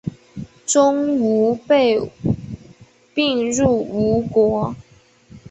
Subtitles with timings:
[0.65, 2.09] 钟吾被
[3.13, 4.75] 并入吴国。